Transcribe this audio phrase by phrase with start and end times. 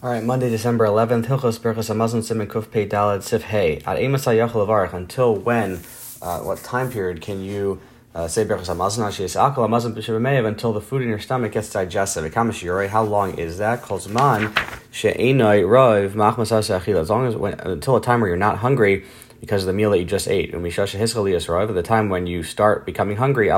[0.00, 3.78] All right, Monday, December 11th, Hilchos Berchos Hamazon Simen Kuf Pei Dalad Sif Hey.
[3.78, 5.80] At Emasai Yachol until when,
[6.22, 7.80] uh, what time period can you
[8.14, 11.70] uh, say Berchos Hamazon Hashias Akal Hamazon B'Shevameyev until the food in your stomach gets
[11.70, 12.32] digested?
[12.32, 13.82] How long is that?
[13.82, 14.56] Kol Zman
[14.92, 17.00] She'enoi Rov Machmas Achila.
[17.00, 19.04] As long as, when, until a time where you're not hungry,
[19.40, 20.54] because of the meal that you just ate.
[20.54, 23.48] At the time when you start becoming hungry,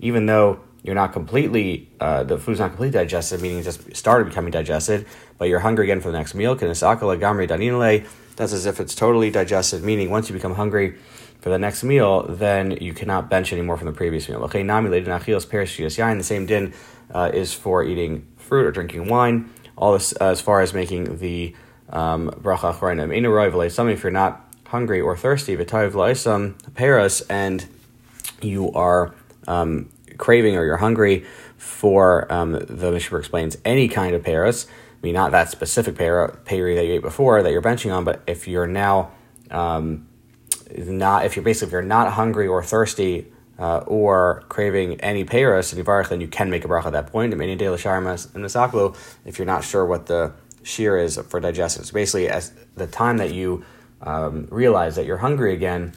[0.00, 4.28] even though you're not completely, uh, the food's not completely digested, meaning it just started
[4.28, 5.04] becoming digested,
[5.36, 6.52] but you're hungry again for the next meal.
[6.52, 8.06] Aqua gamri danile?
[8.36, 10.96] That's as if it's totally digested, meaning once you become hungry
[11.40, 14.44] for the next meal, then you cannot bench anymore from the previous meal.
[14.44, 16.18] Okay, nami yain.
[16.18, 16.72] The same din
[17.12, 19.50] uh, is for eating fruit or drinking wine.
[19.76, 21.56] All this uh, as far as making the
[21.90, 23.92] bracha um, bracha achroinim.
[23.92, 27.66] If you're not hungry or thirsty, v'tayiv la'isam peras, and
[28.40, 29.14] you are
[29.48, 31.24] um, craving or you're hungry
[31.56, 34.66] for um, the Mishnah explains any kind of peras.
[34.68, 38.04] I mean, not that specific para, peri that you ate before that you're benching on,
[38.04, 39.12] but if you're now
[39.50, 40.08] um,
[40.76, 45.72] not, if you're basically if you're not hungry or thirsty uh, or craving any peras
[45.72, 47.32] and yivarach, then you can make a bracha at that point.
[47.32, 50.32] And any day l'sharmas and misaklo, if you're not sure what the
[50.62, 53.64] shear is for digestion, so basically, as the time that you
[54.02, 55.92] um, realize that you're hungry again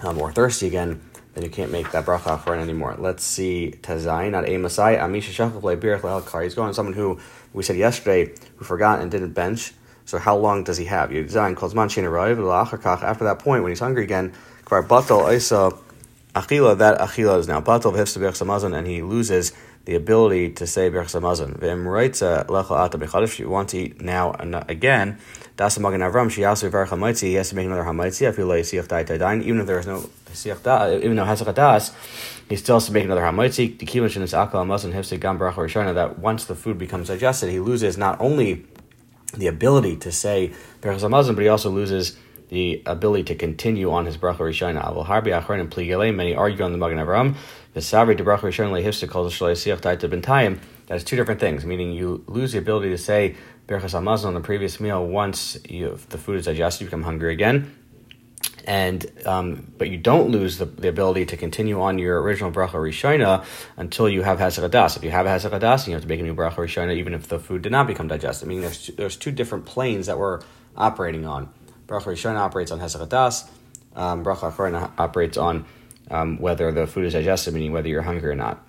[0.00, 1.00] um, or thirsty again,
[1.34, 2.96] then you can't make that bracha for it anymore.
[2.98, 4.98] Let's see Tazayin at Amasai.
[4.98, 6.42] Amisha Shachafle Birach Kar.
[6.42, 7.18] He's going on someone who
[7.52, 9.72] we said yesterday who forgot and didn't bench.
[10.04, 11.10] So how long does he have?
[11.10, 14.32] Zayin calls Manchin arrive after that point when he's hungry again.
[14.64, 15.72] Kvar Batal Isa
[16.34, 19.52] Achila, that Achila is now Batal Samazon, and he loses
[19.84, 21.58] the ability to say Berch Samazon.
[21.58, 25.18] Vim Reitza Lecha Ata If you want to eat now and again,
[25.56, 28.46] Das Magen Avram, she also Verch Hamaitzi, he has to make another Hamaitzi, I feel
[28.46, 31.92] like Siach Dai Tadain, even if there is no Siach Da, even though Hasach Das,
[32.48, 35.38] he still has to make another Hamaitzi, the Kilim Shin is Akal Amazon, Hifse Gam
[35.38, 38.64] Barach Rishona, that once the food becomes digested, he loses not only
[39.36, 42.16] the ability to say Berch Samazon, but he also loses
[42.52, 44.84] the ability to continue on his bracha rishona.
[44.84, 46.14] Avol harbi achronim pligele.
[46.14, 47.34] Many argue on the Magen Avram.
[47.72, 50.58] The sabri de bracha calls the shloisiach daita bentayim.
[50.86, 51.64] That is two different things.
[51.64, 53.36] Meaning you lose the ability to say
[53.66, 57.32] berachas hamazon on the previous meal once you, the food is digested, you become hungry
[57.32, 57.74] again.
[58.66, 62.72] And um, but you don't lose the, the ability to continue on your original bracha
[62.72, 63.46] rishona
[63.78, 64.98] until you have hasagadas.
[64.98, 67.38] If you have hasagadas, you have to make a new bracha rishona, even if the
[67.38, 68.46] food did not become digested.
[68.46, 70.42] I mean, there's there's two different planes that we're
[70.76, 71.48] operating on.
[71.86, 73.48] Bracha Rishon operates on Hesach Das.
[73.94, 75.66] Um, bracha operates on
[76.10, 78.64] um, whether the food is digested, meaning whether you're hungry or not.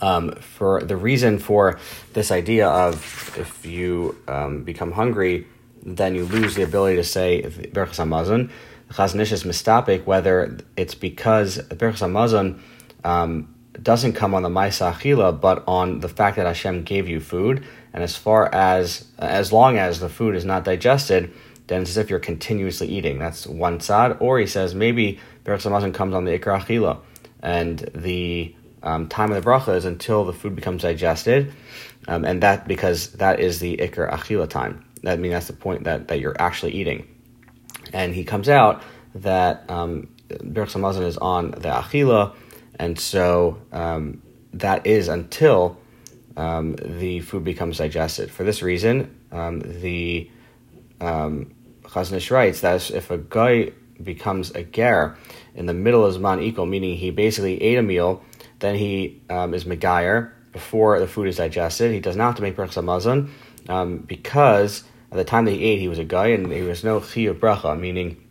[0.00, 1.78] Um, for the reason for
[2.12, 5.46] this idea of if you um, become hungry,
[5.84, 8.50] then you lose the ability to say Berachas Hamazon.
[8.90, 12.60] Chazon Ish is mistapik whether it's because Berachas Hamazon
[13.04, 17.20] um, doesn't come on the Maisa Achila, but on the fact that Hashem gave you
[17.20, 17.64] food.
[17.92, 21.32] And as far as as long as the food is not digested,
[21.66, 23.18] then it's as if you're continuously eating.
[23.18, 24.16] That's one side.
[24.20, 26.98] Or he says maybe Berach Samazon comes on the Ikra Achila,
[27.42, 31.52] and the um, time of the bracha is until the food becomes digested,
[32.08, 34.84] um, and that because that is the Ikra Achila time.
[35.02, 37.08] That I mean that's the point that, that you're actually eating.
[37.92, 38.82] And he comes out
[39.16, 42.34] that um, Berach Samazon is on the Achila,
[42.78, 44.22] and so um,
[44.54, 45.78] that is until
[46.36, 48.30] um, the food becomes digested.
[48.30, 50.30] For this reason, um, the
[51.02, 55.16] um, Chazon Ish writes that if a guy becomes a ger
[55.54, 58.22] in the middle of Zman equal, meaning he basically ate a meal,
[58.60, 61.92] then he um, is Megayer before the food is digested.
[61.92, 63.30] He does not have to make Berach Samazon
[63.68, 66.84] um, because at the time that he ate, he was a guy and there was
[66.84, 68.22] no Chi of Bracha, meaning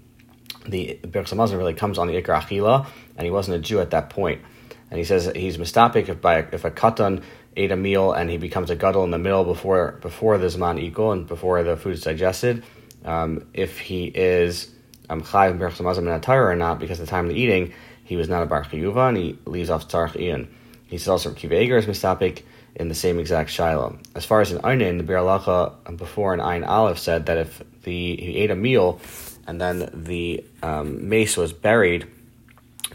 [0.68, 2.88] the Berach Samazon really comes on the Ikra Achila,
[3.18, 4.42] and he wasn't a Jew at that point.
[4.90, 7.24] And he says he's mistapik if if a katan
[7.56, 10.80] ate a meal and he becomes a guttle in the middle before before the zman
[10.80, 12.64] equal and before the food is digested,
[13.06, 14.72] um, if he is
[15.10, 17.74] um, chayiv berach samazim or not, because at the time of the eating
[18.04, 20.54] he was not a bar and he leaves off tzarch ian.
[20.88, 22.44] He says also kiv is mistapik
[22.76, 23.98] in the same exact shiloh.
[24.16, 27.64] As far as an einin, the Biur um, before an ein aleph said that if
[27.84, 29.00] the he ate a meal
[29.48, 32.08] and then the um, mace was buried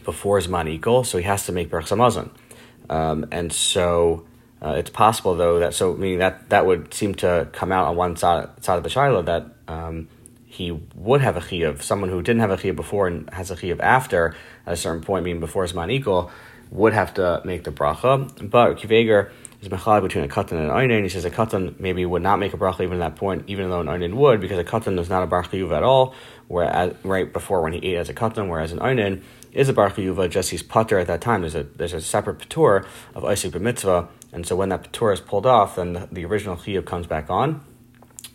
[0.04, 2.30] before zman equal, so he has to make berach samazon.
[2.88, 4.26] Um, and so
[4.62, 7.96] uh, it's possible though that so meaning that that would seem to come out on
[7.96, 10.08] one side side of the shiloh that um,
[10.56, 11.82] he would have a chiyuv.
[11.82, 14.34] Someone who didn't have a chiyuv before and has a chiyuv after
[14.66, 16.30] at a certain point, meaning before Zman equal,
[16.70, 18.50] would have to make the bracha.
[18.50, 19.30] But Kiveger
[19.60, 21.02] is mechalai between a katan and an einin.
[21.02, 23.68] He says a katan maybe would not make a bracha even at that point, even
[23.68, 26.14] though an einin would, because a katan is not a bar at all.
[26.48, 29.22] Whereas right before when he ate as a katan, whereas an einin
[29.52, 31.42] is a bar chiyuva, just he's putter at that time.
[31.42, 35.20] There's a there's a separate patur of Isaac b'mitzvah And so when that Torah is
[35.20, 37.64] pulled off, then the, the original Chiyuv comes back on.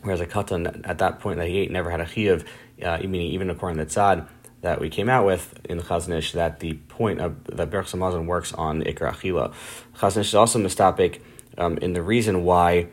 [0.01, 2.45] Whereas a Katan at that point that he ate never had a Chiyuv,
[2.81, 4.27] uh, meaning even according to the Tzad
[4.61, 7.91] that we came out with in the Chazon Ish, that the point of the Berch
[7.91, 9.53] Samazon works on Ikar Achila.
[9.97, 11.19] Chazon Ish is also mistapik
[11.57, 12.87] um, in the reason why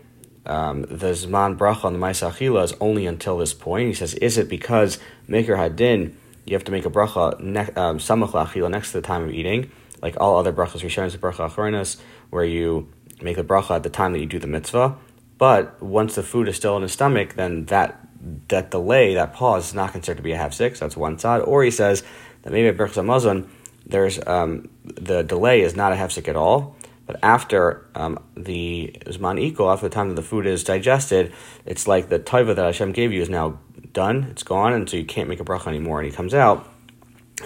[0.47, 3.89] um, the Zman Bracha on the Maisa Achila is only until this point.
[3.89, 6.15] He says, is it because Maker Hadin,
[6.47, 9.31] you have to make a bracha ne- um, Samach Achila next to the time of
[9.31, 11.99] eating, like all other brachas, Rishonis, Bracha Achronis,
[12.30, 12.92] where you
[13.22, 14.96] make the bracha at the time that you do the mitzvah.
[15.38, 18.04] But once the food is still in the stomach, then that
[18.48, 20.80] that delay, that pause, is not considered to be a half six.
[20.80, 21.40] That's one side.
[21.42, 22.02] Or he says
[22.42, 23.48] that maybe at Berchas Hamazon,
[23.86, 26.76] there's um, the delay is not a half sick at all.
[27.06, 31.32] But after um, the Zman Iko, after the time that the food is digested,
[31.64, 33.60] it's like the taiva that Hashem gave you is now
[33.94, 36.00] done, it's gone, and so you can't make a bracha anymore.
[36.00, 36.70] And he comes out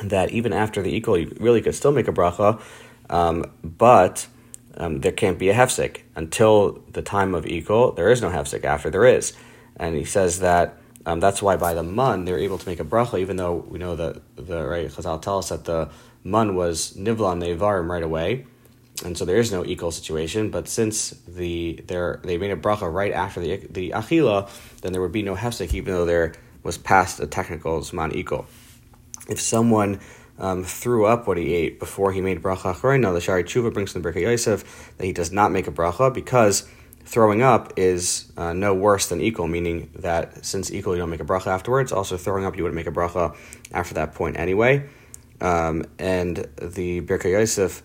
[0.03, 2.61] that even after the Iko, you really could still make a bracha,
[3.09, 4.27] um, but
[4.77, 7.93] um, there can't be a hefsek until the time of equal.
[7.93, 9.33] There is no hefsek after there is,
[9.77, 12.85] and he says that um, that's why by the mun they're able to make a
[12.85, 15.91] bracha, even though we know that the right Chazal tell us that the
[16.25, 18.47] mun was nivlan nevarim right away,
[19.05, 20.51] and so there is no equal situation.
[20.51, 24.49] But since the they they made a bracha right after the the achila,
[24.81, 28.47] then there would be no hefsek, even though there was past a technical zman equal.
[29.29, 30.01] If someone
[30.39, 33.93] um, threw up what he ate before he made bracha acharina, the Shari Tshuva brings
[33.93, 36.69] from the Birkei Yosef that he does not make a bracha because
[37.05, 41.21] throwing up is uh, no worse than equal, meaning that since equal you don't make
[41.21, 43.37] a bracha afterwards, also throwing up you wouldn't make a bracha
[43.73, 44.89] after that point anyway.
[45.41, 47.83] Um, and the Birkei Yosef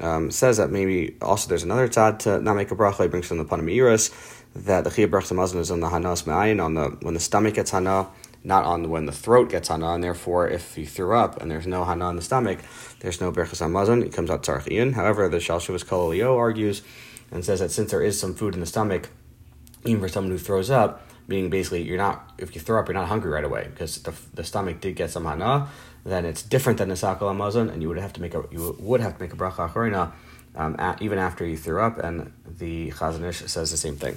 [0.00, 3.02] um, says that maybe also there's another tzad to not make a bracha.
[3.02, 4.12] He brings from the Panamiras
[4.54, 7.54] that the Chiyah Bracha Mazon is on the Hanas Me'ayin, on the when the stomach
[7.54, 8.08] gets Hana
[8.44, 11.66] not on when the throat gets hana, and therefore if you threw up and there's
[11.66, 12.60] no hana in the stomach,
[13.00, 14.94] there's no berachas hamazon, it comes out tzarchian.
[14.94, 16.82] However, the Shalshuvas Kololio argues
[17.30, 19.10] and says that since there is some food in the stomach,
[19.84, 22.94] even for someone who throws up, meaning basically you're not, if you throw up, you're
[22.94, 25.68] not hungry right away because the, the stomach did get some hana,
[26.04, 28.74] then it's different than the sakal hamazon, and you would have to make a you
[28.78, 30.12] would have to make a bracha acharina
[30.56, 34.16] um, even after you threw up, and the Chazon Ish says the same thing.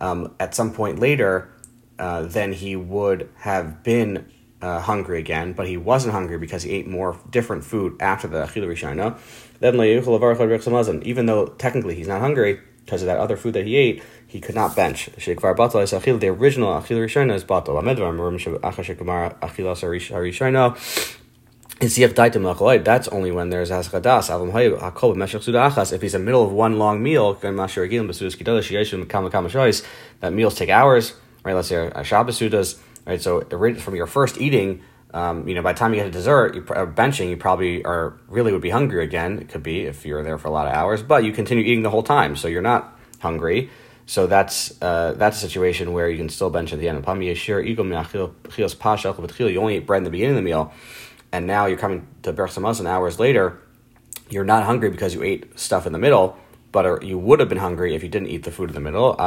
[0.00, 1.50] um, at some point later,
[1.98, 4.30] uh, then he would have been
[4.62, 8.38] uh, hungry again, but he wasn't hungry because he ate more different food after the
[8.38, 9.18] Achilu Rishana.
[9.60, 14.02] Then even though technically he's not hungry because of that other food that he ate,
[14.26, 15.10] he could not bench.
[15.16, 17.80] The original Achilu Rishana is batal.
[21.80, 25.92] That's only when there's aschadas.
[25.92, 27.52] If he's in the middle of one long meal, that
[30.32, 31.54] meals take hours, right?
[31.54, 33.22] Let's say a Shabbos sudas, right?
[33.22, 34.82] So from your first eating,
[35.14, 37.82] um, you know, by the time you get to dessert, you, uh, benching, you probably
[37.84, 39.38] are really would be hungry again.
[39.38, 41.82] It could be if you're there for a lot of hours, but you continue eating
[41.82, 43.70] the whole time, so you're not hungry.
[44.04, 46.98] So that's uh, that's a situation where you can still bench at the end.
[49.38, 50.74] You only eat bread in the beginning of the meal
[51.32, 53.58] and now you're coming to Bersamazan hours later,
[54.28, 56.36] you're not hungry because you ate stuff in the middle,
[56.72, 59.16] but you would have been hungry if you didn't eat the food in the middle.
[59.18, 59.24] You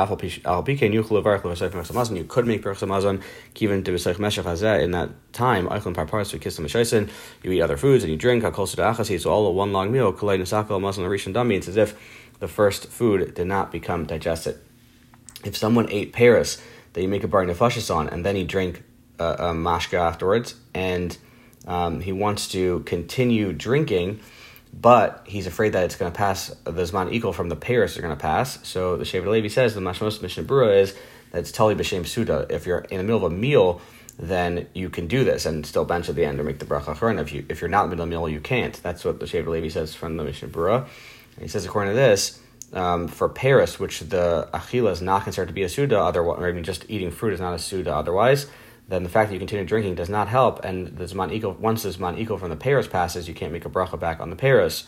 [2.24, 3.22] could make Bersamazan
[3.53, 3.91] given to
[4.81, 5.67] in that time.
[7.43, 8.43] You eat other foods and you drink.
[8.43, 10.12] So all in one long meal.
[10.12, 11.95] It's as if
[12.39, 14.60] the first food did not become digested.
[15.43, 16.62] If someone ate Paris
[16.93, 18.83] that you make a bar on, and then you drink
[19.19, 21.17] a, a mashka afterwards, and
[21.67, 24.20] um, he wants to continue drinking,
[24.74, 28.01] but he's afraid that it's going to pass the Zman equal from the Paris are
[28.01, 28.60] going to pass.
[28.67, 30.93] So the Shevet Levi says the Mashmos Mishnah Brura is
[31.32, 32.48] that it's Tali B'Shem Suda.
[32.50, 33.82] If you're in the middle of a meal,
[34.17, 36.96] then you can do this and still bench at the end or make the bracha
[36.96, 37.20] acharon.
[37.20, 38.74] If you if you're not in the middle of the meal, you can't.
[38.82, 40.88] That's what the Shevet Levi says from the Mishnah Brura.
[41.39, 42.39] he says according to this.
[42.74, 46.50] Um, for Paris, which the achila is not considered to be a suda, otherwise, or
[46.50, 48.48] even just eating fruit is not a suda otherwise,
[48.87, 50.63] then the fact that you continue drinking does not help.
[50.63, 53.69] And the Zman once the Zman equal from the Paris passes, you can't make a
[53.69, 54.85] bracha back on the Paris.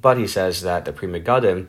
[0.00, 1.66] But he says that the Pri Megadim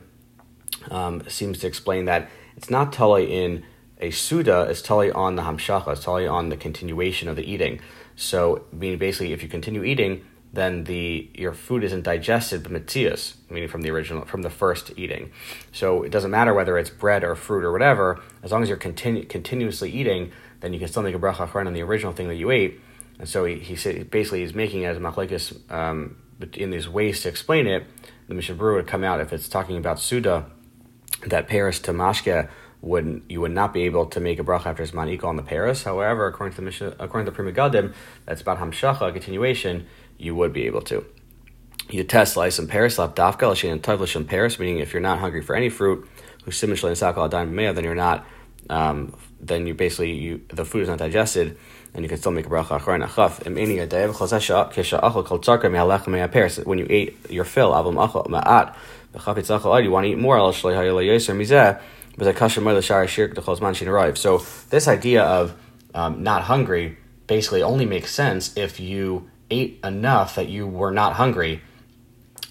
[0.90, 3.64] um, seems to explain that it's not tali in
[3.98, 7.80] a Suda, it's tali on the Hamshacha, it's tali on the continuation of the eating.
[8.16, 13.34] So, meaning basically, if you continue eating, then the your food isn't digested but b'metzias,
[13.48, 15.30] meaning from the original from the first eating.
[15.72, 18.78] So it doesn't matter whether it's bread or fruit or whatever, as long as you're
[18.78, 22.36] continu- continuously eating, then you can still make a bracha on the original thing that
[22.36, 22.80] you ate.
[23.18, 26.16] And so he, he said basically he's making it as machlekes um,
[26.54, 27.84] in these ways to explain it.
[28.28, 30.46] The Mishnah Berurah would come out if it's talking about Suda,
[31.26, 32.48] that Paris to Mashke
[32.82, 35.42] would you would not be able to make a bracha after Zman Ikal on the
[35.42, 35.82] Paris.
[35.82, 37.92] However, according to the Mishnah, according to Pri Megadim,
[38.24, 39.86] that's about Hamshacha, a continuation,
[40.16, 41.04] you would be able to.
[41.90, 45.02] You test slice and Paris, lap dafka, lashin and tavlish and Paris, meaning if you're
[45.02, 46.08] not hungry for any fruit,
[46.44, 48.24] who simish and sakal adayim then you're not,
[48.70, 51.56] um, then you basically, you the food is not digested,
[51.94, 53.44] and you can still make a bracha achron achaf.
[56.66, 57.74] When you ate your fill, you
[59.90, 60.52] want to eat more,
[64.14, 64.38] so
[64.70, 65.54] this idea of
[65.94, 71.14] um, not hungry basically only makes sense if you ate enough that you were not
[71.14, 71.62] hungry,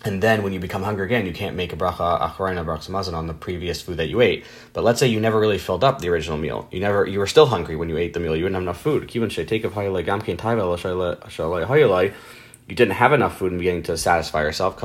[0.06, 3.14] and then when you become hungry again, you can't make a bracha acharina bracha mazon
[3.14, 4.46] on the previous food that you ate.
[4.72, 6.70] But let's say you never really filled up the original meal.
[6.72, 8.34] You never, you were still hungry when you ate the meal.
[8.34, 9.14] You didn't have enough food.
[9.14, 9.22] You
[12.76, 14.78] didn't have enough food in the beginning to satisfy yourself.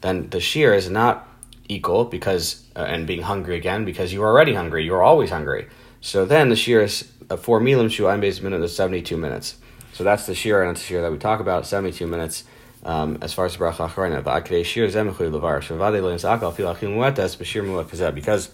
[0.00, 1.28] Then the shear is not
[1.68, 4.84] equal because uh, and being hungry again because you were already hungry.
[4.84, 5.66] You were always hungry.
[6.00, 9.16] So then the shear is uh, four milim shu ein base minute is seventy two
[9.16, 9.56] minutes.
[9.98, 12.44] So that's the shear and the shear that we talk about seventy two minutes.
[12.84, 16.72] Um, as far as the bracha acharina, va'akdei shir zemechui levar shavadei lo nisakal fil
[16.72, 18.52] achil muetes b'shir muet because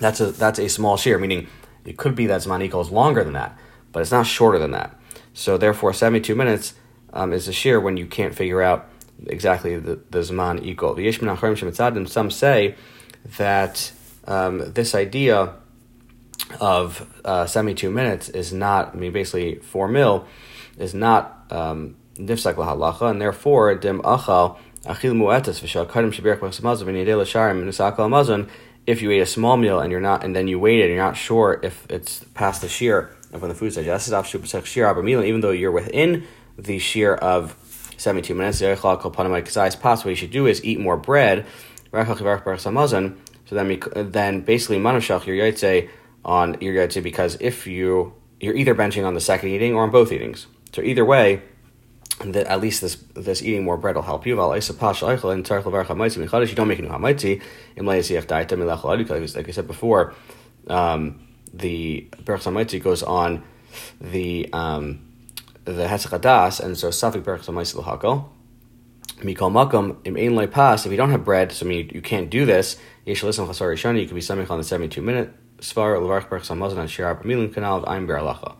[0.00, 1.46] that's a that's a small shear, meaning
[1.84, 3.56] it could be that zman equals longer than that,
[3.92, 4.98] but it's not shorter than that.
[5.34, 6.74] So therefore, seventy two minutes
[7.12, 8.88] um, is a shear when you can't figure out
[9.28, 10.94] exactly the, the Zman equal.
[10.94, 12.08] The yishmin acharim shemitzadim.
[12.08, 12.74] Some say
[13.38, 13.92] that
[14.24, 15.54] um, this idea
[16.60, 20.26] of uh, 72 minutes is not, I mean, basically 4 mil,
[20.78, 26.84] is not um, nifsak lahalacha, and therefore, dim achal, achil mu'etas v'shal kadim shabirach b'chsamazon
[26.84, 28.48] v'nidei l'sharim v'nisakal amazon,
[28.86, 31.02] if you ate a small meal and you're not, and then you wait and you're
[31.02, 34.14] not sure if it's past the shear of when the food's digested,
[35.24, 36.24] even though you're within
[36.56, 37.56] the shear of
[37.96, 38.60] 72 minutes.
[38.60, 41.44] What you should do is eat more bread.
[41.92, 42.04] So
[43.54, 45.88] then, then basically, manashach your yaitse
[46.24, 49.90] on your yaitse because if you you're either benching on the second eating or on
[49.90, 50.46] both eatings.
[50.76, 51.40] So either way,
[52.20, 54.32] that at least this this eating more bread will help you.
[54.34, 54.74] You don't make
[55.24, 57.40] a new hamaitzi.
[59.36, 60.14] Like I said before,
[60.66, 63.42] um, the berach goes on
[64.02, 65.00] the um,
[65.64, 68.28] the Hetzach and so Safik Berach Samaisel Hakal.
[69.22, 72.28] Mikol Makom, im Ein Pas, if you don't have bread, so I mean, you can't
[72.28, 75.98] do this, Yesh Listen Chasar Rishani, you could be Samich on the 72 minute, Svar,
[75.98, 78.56] Levarch Berach Samazan, and Shir Milim Kanal of Ein Beralacha.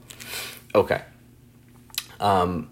[0.75, 1.03] Okay.
[2.21, 2.71] Um,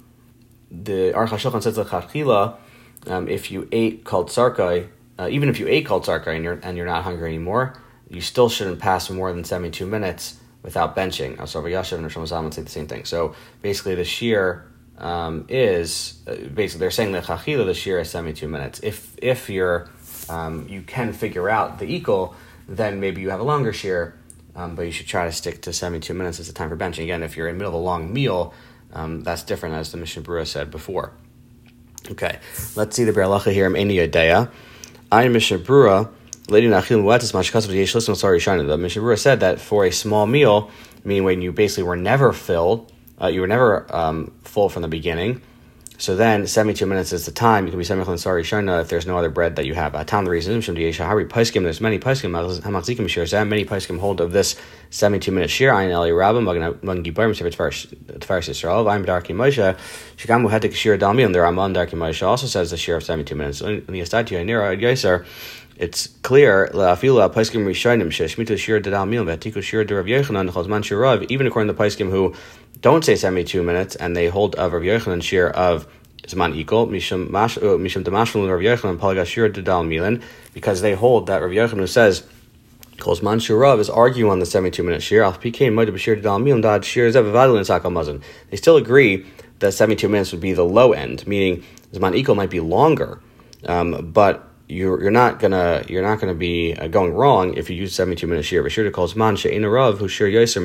[0.70, 2.56] the Aruch HaShulchan says Chachila,
[3.06, 6.58] um, if you ate called Sarkai, uh, even if you ate called Sarkai and you're,
[6.62, 7.74] and you're not hungry anymore,
[8.08, 11.38] you still shouldn't pass more than 72 minutes without benching.
[11.38, 13.04] Asar Yashav and Rosh say the same thing.
[13.04, 14.66] So basically, the shear
[14.98, 18.80] um, is uh, basically they're saying that chachila the shear is seventy two minutes.
[18.82, 19.88] If if you're
[20.28, 22.34] um, you can figure out the equal,
[22.68, 24.18] then maybe you have a longer shear,
[24.56, 26.76] um, but you should try to stick to seventy two minutes as the time for
[26.76, 27.04] benching.
[27.04, 28.54] Again, if you're in the middle of a long meal,
[28.94, 31.12] um, that's different, as the Mishnah Berurah said before.
[32.10, 32.38] Okay,
[32.76, 33.66] let's see the Biur Halacha here.
[33.66, 34.48] I'm Dea.
[35.10, 36.10] I Mishnah Berurah
[36.48, 38.66] Lady Nachil Muetis Mashkas Yesh Listen Sorry Shana.
[38.66, 40.70] The Mishnah said that for a small meal,
[41.02, 44.88] meaning when you basically were never filled, uh, you were never um, full from the
[44.88, 45.40] beginning.
[45.96, 47.66] So then, 72 minutes is the time.
[47.66, 49.94] You can be semichlin sorry shana if there's no other bread that you have.
[49.94, 53.44] A time the reason There's many paiskim hamachzikim shir.
[53.44, 54.56] Many paiskim hold of this
[54.90, 55.70] 72 minute shir.
[55.70, 56.42] Ayin eli rabbim
[56.82, 58.84] magen gibarim sefer tfaris Yisrael.
[58.84, 59.76] Vayim darki Moshe.
[60.16, 61.24] Shigam muhedik shir dalmi.
[61.24, 63.60] And the Ramon darki Moshe also says the shir of 72 minutes.
[63.60, 65.24] In the Estati Yanira Yisar
[65.76, 66.84] it's clear even
[71.46, 72.34] according to Paiskim who
[72.80, 75.86] don't say 72 minutes and they hold of Rav Yochanan shir of
[76.22, 81.88] Zman equal Mishum Damashmalun Rav Yochanan Palagashir Dedal Milan because they hold that Rav Yochanan
[81.88, 82.24] says
[82.98, 85.22] calls Man Shirav is arguing on the 72 minute shir.
[85.22, 88.22] Al PK Moed Bashir Dedal Milan Dad Shir Zevavadal and Sakal Mazan.
[88.50, 89.26] They still agree
[89.58, 93.20] that 72 minutes would be the low end, meaning Zman equal might be longer.
[93.66, 97.76] Um, but you're you're not gonna you're not gonna be uh, going wrong if you
[97.76, 98.62] use seventy two minutes shir.
[98.62, 100.58] V'shir calls man she'ena rav who shir yoser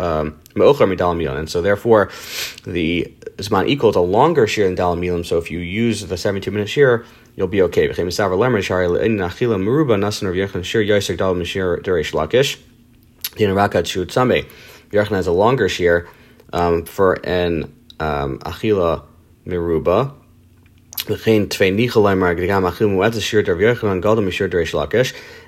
[0.00, 2.10] um, me'ochar midal and so therefore
[2.66, 5.24] the zman equals a longer shir in dal milim.
[5.24, 7.88] So if you use the seventy two minute shir, you'll be okay.
[7.88, 10.82] V'chem misaver lemer shari le'in nachila meruba nasan rav yechon shir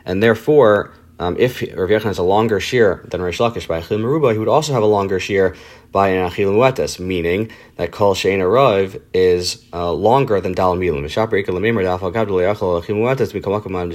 [0.07, 4.01] And therefore, um, if Rav Yechon has a longer shear than Rish Lakish by Achil
[4.01, 5.55] Meruba, he would also have a longer shear
[5.93, 11.09] by an Achil meaning that Kol Shein Arav is uh, longer than Dal Milim.
[11.09, 13.93] Shaper Ika Lamemer Dafal Gabdul Yachal Achil Muetas Mikamakaman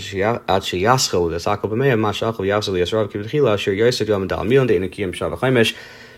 [0.47, 5.13] Ad Sheyaschel Desakal B'meya Mashachal Yavsel Yasrav Kivitchila Shir Yosef Yom Dal Milim De Inukiyim
[5.13, 5.75] Shavachaimish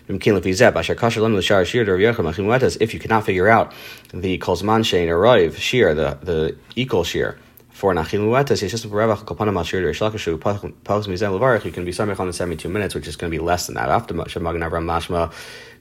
[0.08, 3.72] if you cannot figure out
[4.12, 7.38] the kolzman shein arrive shear, the the equal shear
[7.70, 10.38] for an achil muetas, it's just revach kapanam al shir shlakashu
[10.84, 11.64] pals mizan levarich.
[11.64, 13.66] You can be samich on the seventy two minutes, which is going to be less
[13.66, 13.88] than that.
[13.88, 15.32] After Magen Avram mashma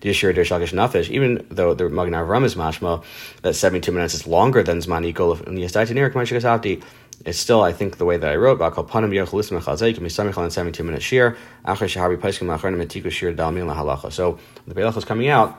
[0.02, 3.04] Yishir Dershakish Nafish, even though the Magen Avram is mashma,
[3.44, 6.82] that 72 minutes is longer than Zman Equal in the Yestaiti Nirik Mashikasavti,
[7.26, 8.70] it's still, I think, the way that I wrote, can
[9.10, 13.32] be Samich on 72 minute shear, Achar Shahabi Paiskim Lachern Metiku Shir.
[14.12, 15.58] So the Beilach is coming out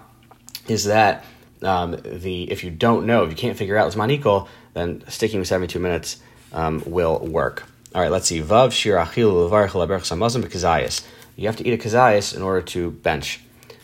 [0.68, 1.24] is that
[1.62, 5.38] um, the if you don't know, if you can't figure out Zman Equal, then sticking
[5.38, 6.20] with 72 minutes
[6.52, 7.64] um, will work.
[7.94, 8.40] All right, let's see.
[8.40, 11.04] Vav Shir Achil Levarch Laberch Samazim Bekazayas.
[11.36, 13.40] You have to eat a kazayas in order to bench.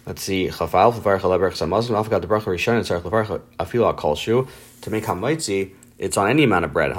[0.07, 0.49] Let's see.
[0.49, 1.95] Chafal levarch leberch samazim.
[1.95, 4.47] Alpha the bracha rishon and tzarich levarch afil kol shu
[4.83, 5.73] to make hamaitzi.
[5.99, 6.95] It's on any amount of bread.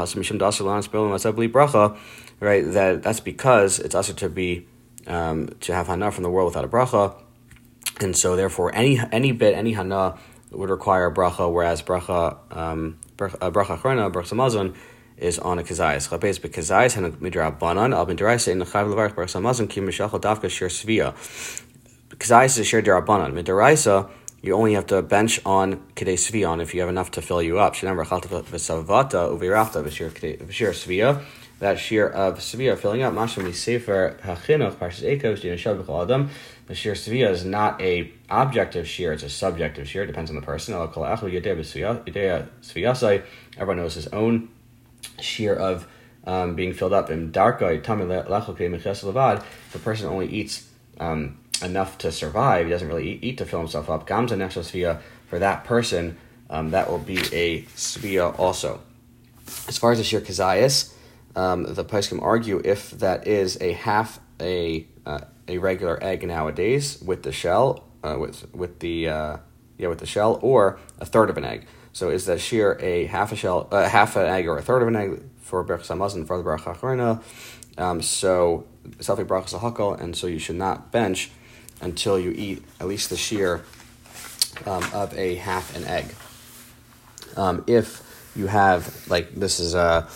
[2.41, 2.71] Right.
[2.71, 4.67] That that's because it's also to be
[5.07, 7.15] um, to have hana from the world without a bracha,
[7.99, 10.17] and so therefore any any bit any hana
[10.51, 14.75] would require a bracha, whereas bracha um, bracha chrona bracha samazon
[15.17, 16.07] is on a kazayas.
[16.09, 19.81] Chabez bekazayas and a midrab banan al midraisa in the chav levarch bracha samazon ki
[19.81, 21.13] mishachal dafka shir svia.
[22.15, 23.33] Kazais is a shared derabanan.
[23.33, 24.09] Midaraisa,
[24.41, 27.59] you only have to bench on Kedei Svion if you have enough to fill you
[27.59, 27.75] up.
[31.59, 33.13] That shear of Svia filling up.
[33.13, 36.29] Mashim Sefer Hachinuch Parshas Ekos Dina Shabbat Adam.
[36.67, 40.03] The shear Svia is not a objective shear; it's a subjective shear.
[40.03, 40.73] It depends on the person.
[43.57, 44.49] Everyone knows his own
[45.19, 45.85] shear of
[46.25, 47.09] um, being filled up.
[47.09, 47.59] In if
[49.75, 53.59] a person only eats um, enough to survive, he doesn't really eat, eat to fill
[53.59, 54.07] himself up.
[54.07, 56.17] Gamza svia, for that person,
[56.49, 58.81] um, that will be a svia also.
[59.67, 60.93] As far as the shir kazayas,
[61.35, 67.01] um, the Paiskim argue if that is a half a uh, a regular egg nowadays
[67.01, 69.37] with the shell, uh, with with the uh,
[69.77, 71.65] yeah with the shell, or a third of an egg.
[71.93, 74.81] So is that shear a half a shell, uh, half an egg, or a third
[74.81, 77.23] of an egg for berach samazon for the berach
[77.77, 81.31] um, So brachas hakal, and so you should not bench
[81.81, 83.63] until you eat at least the shear
[84.65, 86.05] um, of a half an egg.
[87.37, 88.03] Um, if
[88.35, 90.07] you have, like, this is a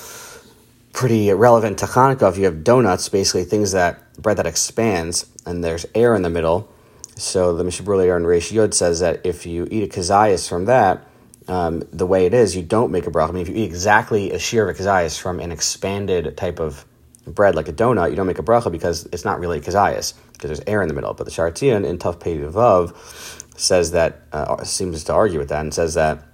[0.91, 5.63] pretty relevant to Hanukkah, if you have donuts, basically things that, bread that expands, and
[5.63, 6.69] there's air in the middle.
[7.15, 11.06] So the later in Reish Yud says that if you eat a kazayas from that,
[11.47, 13.30] um, the way it is, you don't make a bracha.
[13.30, 16.60] I mean, if you eat exactly a shear of a kazayas from an expanded type
[16.60, 16.86] of
[17.25, 20.49] bread like a donut, you don't make a bracha because it's not really kazayas because
[20.49, 21.13] there's air in the middle.
[21.13, 25.62] But the Shartian in Tough Tuf Vav says that uh, seems to argue with that
[25.62, 26.25] and says that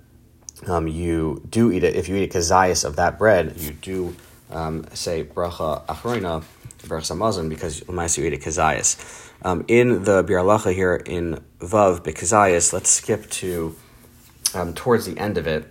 [0.68, 4.16] um, you do eat it if you eat a kazayas of that bread, you do
[4.52, 6.44] um, say bracha achrona
[6.80, 9.30] bracha samazon because you eat a kazayas.
[9.42, 13.76] Um, in the Biur Halacha here in Vav bekazayas, let's skip to
[14.54, 15.66] um, towards the end of it.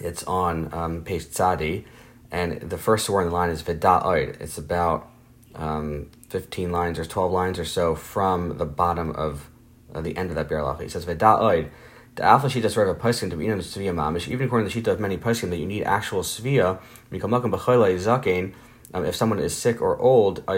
[0.00, 1.84] It's on um, page tzadi,
[2.32, 4.40] and the first word in the line is vida'oid.
[4.40, 5.08] It's about
[5.54, 9.50] um, 15 lines or 12 lines or so from the bottom of
[9.94, 10.82] uh, the end of that Biur Halacha.
[10.82, 11.68] He says, Veda'oid,
[12.14, 14.80] the alpha sheet that's a poskim to be in svia mamish, even according to the
[14.80, 16.80] sheet of many poskim that you need actual svia,
[18.94, 20.54] um, if someone is sick or old, or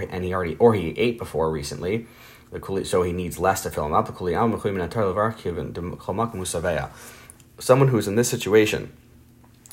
[0.00, 2.06] and he already or he ate before recently,
[2.84, 4.16] so he needs less to fill him up.
[7.60, 8.92] Someone who's in this situation,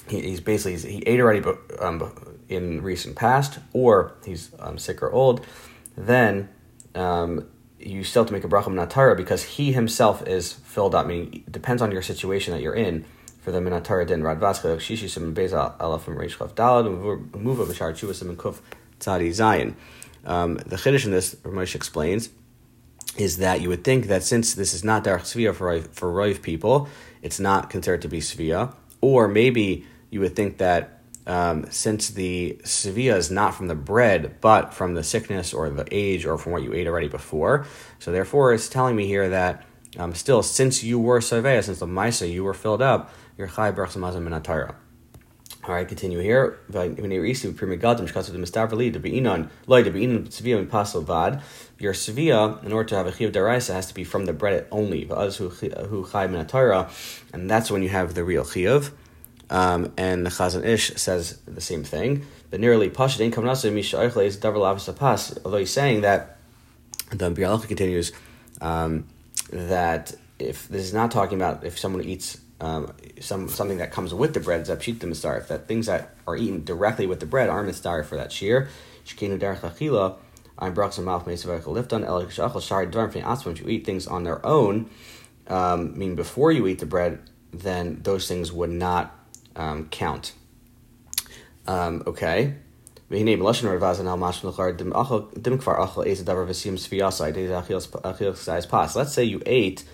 [0.07, 1.43] he, he's basically he ate already
[1.79, 2.11] um,
[2.49, 5.45] in recent past, or he's um, sick or old,
[5.97, 6.49] then
[6.93, 7.47] um,
[7.79, 11.07] you still have to make a bracha minatara because he himself is filled up.
[11.07, 13.05] Meaning, it depends on your situation that you're in.
[13.41, 16.87] For the minatara din radvaska shishi sim beza alafim reish chaf dalad
[17.31, 18.59] muva b'shar chuvas sim kuf
[18.99, 19.75] tzadi zayin.
[20.25, 22.29] Um, the chiddush in this, Ramesh explains,
[23.17, 26.41] is that you would think that since this is not derech svia for for roiv
[26.41, 26.89] people,
[27.21, 32.57] it's not considered to be svia, or maybe you would think that um, since the
[32.63, 36.53] sevilla is not from the bread, but from the sickness or the age or from
[36.53, 37.65] what you ate already before.
[37.99, 39.65] So therefore, it's telling me here that
[39.97, 43.73] um, still, since you were sevilla, since the maisa you were filled up, you're chai
[43.73, 44.75] berach minatara.
[45.67, 46.59] All right, continue here.
[46.69, 46.85] Your
[51.93, 55.09] sevia, in order to have a chiv daraisa, has to be from the bread only.
[57.33, 58.91] And that's when you have the real chiv.
[59.49, 62.25] Um, and the Chazon Ish says the same thing.
[62.49, 65.37] But nearly in is.
[65.45, 66.37] Although he's saying that
[67.11, 68.11] the Biur Halacha continues
[68.61, 69.05] um,
[69.51, 74.13] that if this is not talking about if someone eats um, some something that comes
[74.13, 75.47] with the bread is apshit the mistarif.
[75.47, 78.69] That things that are eaten directly with the bread are mistarif for that shear.
[80.57, 84.23] I'm brought some mouth meisavek lifton el shachal shari dvarm fin you eat things on
[84.23, 84.89] their own,
[85.47, 87.19] um, meaning before you eat the bread,
[87.51, 89.13] then those things would not
[89.56, 90.32] um, count.
[91.66, 92.54] Um, okay.
[93.10, 94.68] והנה בלשון רבז הנ"ל משהו לכר
[95.44, 97.78] dim כבר אכל איזה דבר ושים ספיאסה, איזה אכיל
[98.44, 98.96] size pas.
[98.96, 99.84] Let's say you ate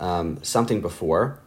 [0.00, 1.40] um, something before,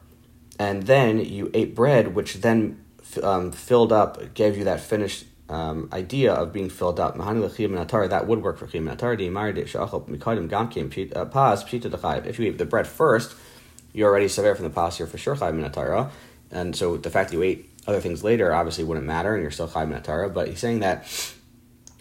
[0.58, 2.84] and then you ate bread, which then
[3.22, 7.16] um, filled up, gave you that finished um, idea of being filled up.
[7.18, 8.88] That would work for chiyam
[11.16, 13.36] uh, If you eat the bread first,
[13.94, 15.00] you already sever from the pas.
[15.00, 16.12] You're for sure chayim
[16.55, 19.51] and so the fact that you ate other things later obviously wouldn't matter, and you're
[19.51, 21.07] still chayim But he's saying that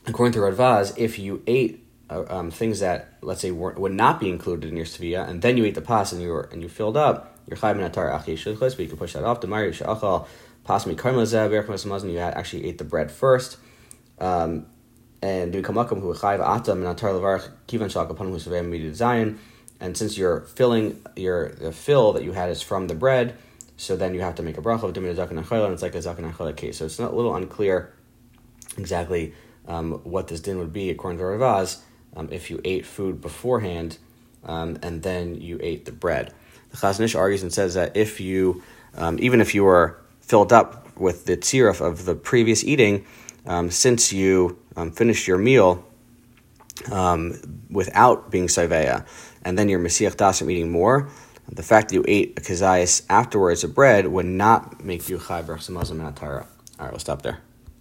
[0.06, 4.20] according to Radvaz, if you ate uh, um, things that let's say were, would not
[4.20, 6.62] be included in your svia, and then you ate the pas and you were, and
[6.62, 9.42] you filled up, you're chayv minatar achi shulchos, but you can push that off.
[9.42, 10.28] The mari shachal
[10.64, 13.58] pas mi karmazeh you actually ate the bread first.
[14.20, 14.68] Um,
[15.24, 15.76] and savem
[18.96, 19.40] zion.
[19.80, 23.38] And since you're filling your the fill that you had is from the bread,
[23.78, 26.00] so then you have to make a bracha of dimid zakan and it's like a
[26.00, 26.78] zakan case.
[26.78, 27.94] So it's not a little unclear
[28.78, 29.34] exactly
[29.68, 31.82] um, what this din would be according to Ravaz
[32.16, 33.98] um, if you ate food beforehand
[34.44, 36.34] um, and then you ate the bread.
[36.72, 38.64] The Chazon Ish argues and says that if you,
[38.96, 43.06] um, even if you were filled up with the tziruf of the previous eating,
[43.46, 45.86] um, since you um, finished your meal
[47.70, 49.06] without being saveya,
[49.44, 51.10] and then you're mesiach dasim eating more,
[51.52, 55.58] the fact that you ate a kazayas afterwards, of bread, would not make you chayber
[55.58, 56.46] samazim All
[56.80, 57.40] right, we'll stop there.